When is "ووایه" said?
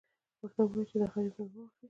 0.63-0.83